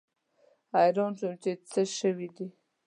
حیران 0.75 1.11
شوم 1.19 1.33
چې 1.43 1.51
څه 1.71 1.81
شوي 1.99 2.27
دي. 2.35 2.47